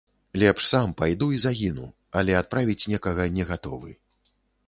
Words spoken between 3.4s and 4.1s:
гатовы.